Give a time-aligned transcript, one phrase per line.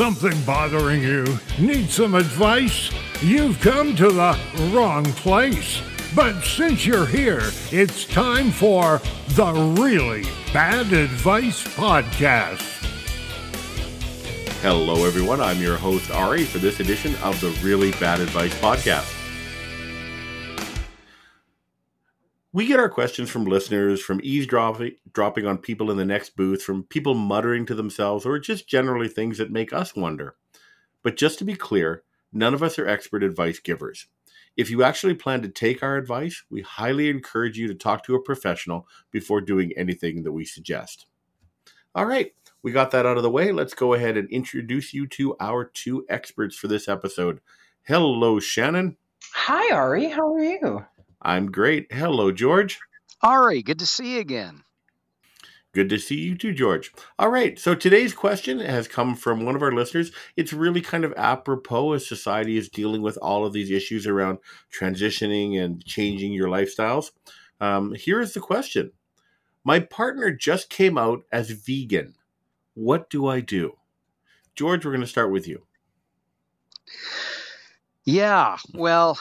[0.00, 1.26] something bothering you?
[1.58, 2.90] Need some advice?
[3.20, 4.34] You've come to the
[4.72, 5.82] wrong place.
[6.16, 9.02] But since you're here, it's time for
[9.36, 10.22] the Really
[10.54, 12.62] Bad Advice Podcast.
[14.62, 15.42] Hello, everyone.
[15.42, 19.19] I'm your host, Ari, for this edition of the Really Bad Advice Podcast.
[22.52, 26.62] We get our questions from listeners, from eavesdropping dropping on people in the next booth,
[26.62, 30.34] from people muttering to themselves, or just generally things that make us wonder.
[31.04, 32.02] But just to be clear,
[32.32, 34.08] none of us are expert advice givers.
[34.56, 38.16] If you actually plan to take our advice, we highly encourage you to talk to
[38.16, 41.06] a professional before doing anything that we suggest.
[41.94, 42.32] All right,
[42.64, 43.52] we got that out of the way.
[43.52, 47.40] Let's go ahead and introduce you to our two experts for this episode.
[47.84, 48.96] Hello, Shannon.
[49.34, 50.08] Hi, Ari.
[50.08, 50.84] How are you?
[51.22, 51.92] I'm great.
[51.92, 52.78] Hello, George.
[53.22, 54.62] Ari, good to see you again.
[55.72, 56.92] Good to see you too, George.
[57.18, 57.56] All right.
[57.56, 60.10] So today's question has come from one of our listeners.
[60.36, 64.38] It's really kind of apropos as society is dealing with all of these issues around
[64.76, 67.12] transitioning and changing your lifestyles.
[67.60, 68.90] Um, here is the question
[69.62, 72.14] My partner just came out as vegan.
[72.74, 73.76] What do I do?
[74.56, 75.62] George, we're going to start with you.
[78.04, 78.56] Yeah.
[78.74, 79.20] Well,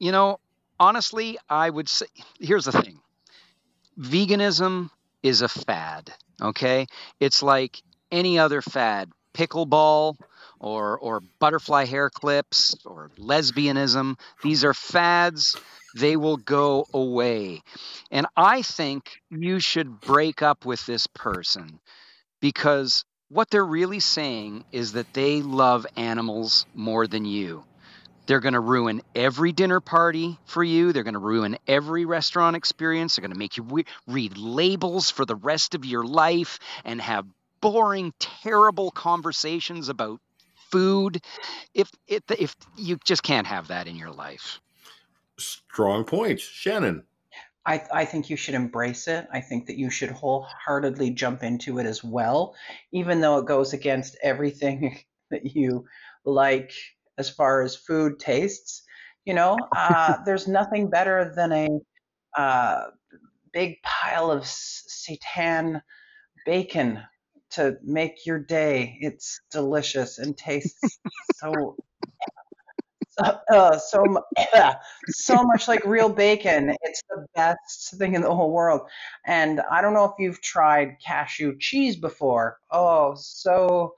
[0.00, 0.40] you know,
[0.80, 2.06] honestly, I would say
[2.40, 2.98] here's the thing
[3.98, 4.90] veganism
[5.22, 6.86] is a fad, okay?
[7.20, 10.16] It's like any other fad pickleball
[10.58, 14.18] or, or butterfly hair clips or lesbianism.
[14.42, 15.56] These are fads.
[15.96, 17.62] They will go away.
[18.10, 21.80] And I think you should break up with this person
[22.40, 27.64] because what they're really saying is that they love animals more than you.
[28.30, 30.92] They're going to ruin every dinner party for you.
[30.92, 33.16] They're going to ruin every restaurant experience.
[33.16, 37.00] They're going to make you re- read labels for the rest of your life and
[37.00, 37.26] have
[37.60, 40.20] boring, terrible conversations about
[40.70, 41.24] food.
[41.74, 44.60] If if if you just can't have that in your life.
[45.36, 47.02] Strong points, Shannon.
[47.66, 49.26] I, I think you should embrace it.
[49.32, 52.54] I think that you should wholeheartedly jump into it as well,
[52.92, 55.00] even though it goes against everything
[55.32, 55.86] that you
[56.24, 56.72] like
[57.20, 58.82] as far as food tastes.
[59.24, 61.68] You know, uh, there's nothing better than a
[62.36, 62.84] uh,
[63.52, 65.82] big pile of seitan
[66.44, 67.00] bacon
[67.50, 68.96] to make your day.
[69.00, 70.98] It's delicious and tastes
[71.34, 71.76] so
[73.52, 74.02] uh, so
[75.08, 76.74] so much like real bacon.
[76.82, 78.82] It's the best thing in the whole world.
[79.26, 82.58] And I don't know if you've tried cashew cheese before.
[82.70, 83.94] Oh, so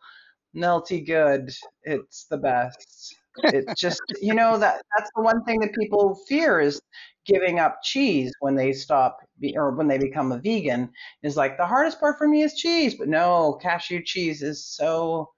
[0.57, 1.53] melty good.
[1.85, 3.17] It's the best.
[3.45, 6.81] It's just you know that that's the one thing that people fear is
[7.25, 10.91] giving up cheese when they stop be, or when they become a vegan
[11.23, 15.31] is like the hardest part for me is cheese, but no, cashew cheese is so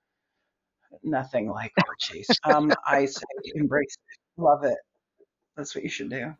[1.03, 2.29] nothing like our cheese.
[2.45, 3.23] Um, I say
[3.55, 4.79] embrace it, love it.
[5.57, 6.35] That's what you should do.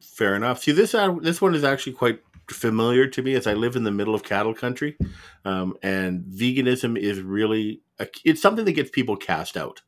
[0.00, 0.62] Fair enough.
[0.62, 3.84] See, this uh, this one is actually quite familiar to me as I live in
[3.84, 4.96] the middle of cattle country,
[5.44, 9.82] um, and veganism is really a, it's something that gets people cast out.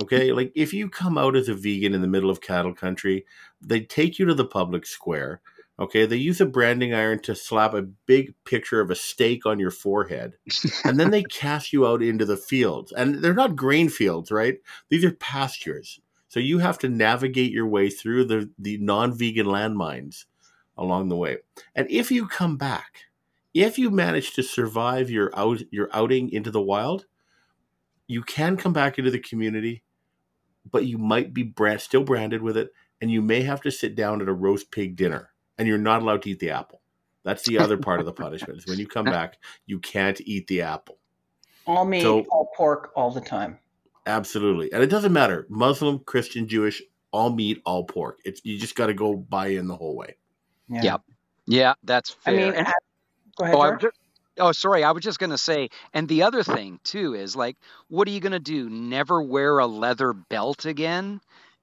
[0.00, 3.26] Okay, like if you come out as a vegan in the middle of cattle country,
[3.60, 5.42] they take you to the public square.
[5.78, 9.58] Okay, they use a branding iron to slap a big picture of a steak on
[9.58, 10.34] your forehead,
[10.84, 12.92] and then they cast you out into the fields.
[12.92, 14.58] And they're not grain fields, right?
[14.88, 16.00] These are pastures.
[16.28, 20.24] So you have to navigate your way through the, the non vegan landmines
[20.76, 21.38] along the way.
[21.74, 23.04] And if you come back,
[23.54, 27.06] if you manage to survive your out your outing into the wild,
[28.06, 29.82] you can come back into the community,
[30.70, 33.94] but you might be brand, still branded with it, and you may have to sit
[33.94, 36.80] down at a roast pig dinner, and you're not allowed to eat the apple.
[37.24, 38.58] That's the other part of the punishment.
[38.58, 40.98] Is when you come back, you can't eat the apple.
[41.66, 43.58] All meat, so, all pork, all the time.
[44.06, 46.82] Absolutely, and it doesn't matter Muslim, Christian, Jewish,
[47.12, 48.18] all meat, all pork.
[48.24, 50.16] It's you just got to go buy in the whole way.
[50.68, 50.98] Yeah, yeah,
[51.46, 52.54] yeah that's fair.
[52.56, 52.72] I mean,
[53.36, 53.60] go ahead.
[53.62, 53.96] Oh, just,
[54.38, 54.84] oh, sorry.
[54.84, 57.56] I was just gonna say, and the other thing too is like,
[57.88, 58.68] what are you gonna do?
[58.68, 61.20] Never wear a leather belt again?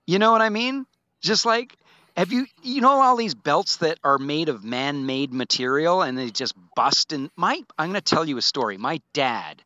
[0.07, 0.85] You know what I mean?
[1.21, 1.75] Just like
[2.17, 6.29] have you you know all these belts that are made of man-made material and they
[6.29, 8.77] just bust and my I'm going to tell you a story.
[8.77, 9.61] My dad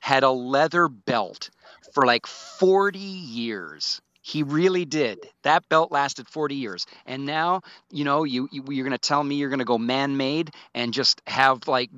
[0.00, 1.50] had a leather belt
[1.92, 4.00] for like 40 years.
[4.30, 5.18] He really did.
[5.42, 6.86] That belt lasted 40 years.
[7.04, 9.76] And now, you know, you, you are going to tell me you're going to go
[9.76, 11.90] man-made and just have like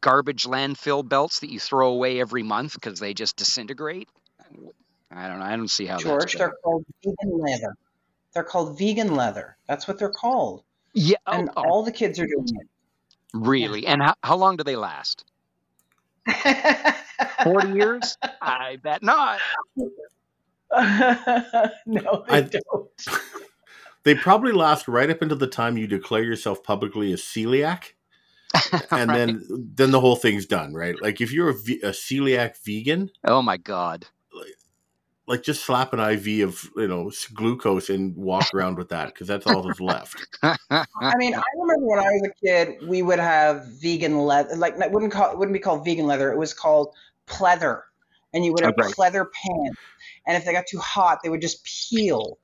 [0.00, 4.08] garbage landfill belts that you throw away every month because they just disintegrate.
[5.10, 5.44] I don't know.
[5.44, 5.98] I don't see how.
[5.98, 7.74] George, they're called vegan leather.
[8.34, 9.56] They're called vegan leather.
[9.66, 10.62] That's what they're called.
[10.94, 12.68] Yeah, oh, and oh, all the kids are doing it.
[13.34, 13.88] Really?
[13.88, 15.24] And how, how long do they last?
[17.42, 18.16] 40 years?
[18.40, 19.40] I bet not.
[21.86, 22.90] no, they I- don't.
[24.02, 27.92] They probably last right up until the time you declare yourself publicly a celiac,
[28.90, 29.44] and then
[29.74, 30.96] then the whole thing's done, right?
[31.02, 34.06] Like if you're a, a celiac vegan, Oh my God.
[35.26, 39.28] like just slap an IV of you know glucose and walk around with that because
[39.28, 40.26] that's all that's left.
[40.42, 44.56] I mean, I remember when I was a kid, we would have vegan leather.
[44.56, 46.32] Like, it wouldn't call it wouldn't be called vegan leather.
[46.32, 46.94] It was called
[47.26, 47.82] pleather,
[48.32, 48.92] and you would have Okay.
[48.92, 49.80] pleather pants.
[50.26, 52.38] And if they got too hot, they would just peel,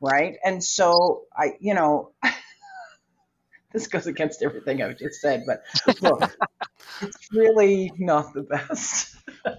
[0.00, 0.36] right?
[0.44, 2.12] And so I, you know,
[3.72, 5.62] this goes against everything I've just said, but
[6.02, 6.36] look,
[7.00, 9.16] it's really not the best.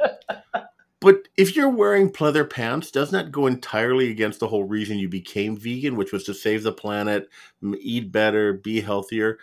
[1.01, 5.07] But if you're wearing pleather pants, doesn't that go entirely against the whole reason you
[5.07, 7.29] became vegan, which was to save the planet,
[7.79, 9.39] eat better, be healthier?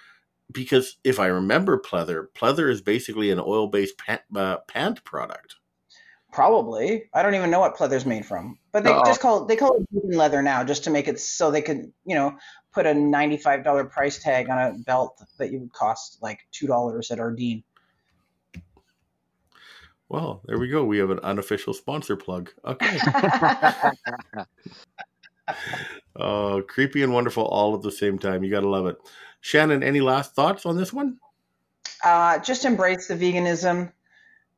[0.53, 5.57] Because if I remember pleather, pleather is basically an oil-based pant, uh, pant product.
[6.37, 7.09] Probably.
[7.15, 8.59] I don't even know what pleather's made from.
[8.71, 9.07] But they Uh-oh.
[9.07, 11.91] just call they call it vegan leather now just to make it so they could,
[12.05, 12.37] you know,
[12.75, 17.19] put a $95 price tag on a belt that you would cost like $2 at
[17.19, 17.65] Ardene.
[20.11, 20.85] Well, there we go.
[20.85, 22.51] We have an unofficial sponsor plug.
[22.67, 22.99] Okay.
[26.17, 28.45] Oh, creepy and wonderful all at the same time.
[28.45, 28.99] You got to love it.
[29.41, 31.17] Shannon, any last thoughts on this one?
[32.05, 33.91] Uh, just embrace the veganism.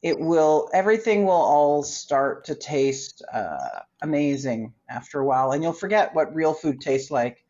[0.02, 5.72] It will everything will all start to taste uh, amazing after a while and you'll
[5.72, 7.44] forget what real food tastes like.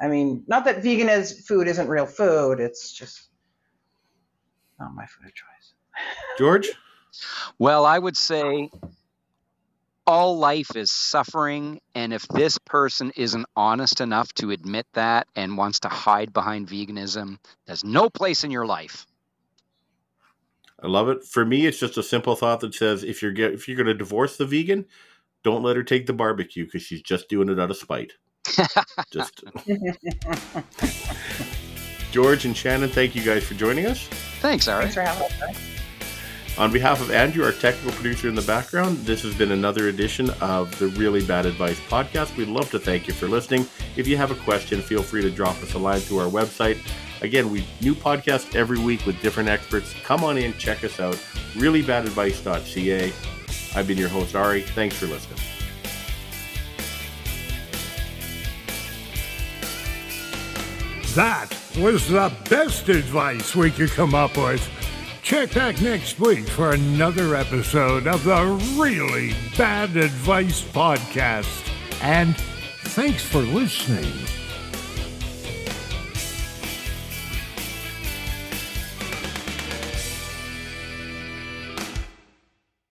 [0.00, 3.28] I mean, not that vegan is food isn't real food, it's just
[4.80, 5.74] not my food of choice.
[6.38, 6.72] George?
[7.58, 8.70] Well, I would say
[10.06, 11.80] all life is suffering.
[11.94, 16.68] And if this person isn't honest enough to admit that and wants to hide behind
[16.68, 19.06] veganism, there's no place in your life.
[20.84, 21.24] I love it.
[21.24, 23.86] For me, it's just a simple thought that says if you're get, if you're going
[23.86, 24.84] to divorce the vegan,
[25.42, 28.12] don't let her take the barbecue because she's just doing it out of spite.
[29.10, 29.42] just
[32.12, 34.06] George and Shannon, thank you guys for joining us.
[34.40, 34.90] Thanks, Ari.
[34.90, 35.56] Thanks for having us.
[36.58, 40.28] On behalf of Andrew, our technical producer in the background, this has been another edition
[40.42, 42.36] of the Really Bad Advice podcast.
[42.36, 43.66] We'd love to thank you for listening.
[43.96, 46.78] If you have a question, feel free to drop us a line through our website.
[47.24, 49.94] Again, we new podcasts every week with different experts.
[50.04, 51.14] Come on in, check us out.
[51.54, 53.12] Reallybadadvice.ca.
[53.74, 54.60] I've been your host, Ari.
[54.60, 55.38] Thanks for listening.
[61.14, 61.48] That
[61.78, 64.68] was the best advice we could come up with.
[65.22, 68.44] Check back next week for another episode of the
[68.76, 71.72] Really Bad Advice Podcast.
[72.02, 74.12] And thanks for listening.